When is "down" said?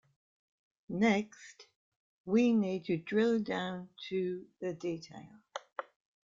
3.39-3.89